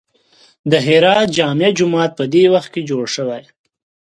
د 0.71 0.73
هرات 0.87 1.27
جامع 1.37 1.69
جومات 1.77 2.11
په 2.19 2.23
دې 2.33 2.43
وخت 2.53 2.69
کې 2.73 2.81
جوړ 2.89 3.03
شوی. 3.15 3.43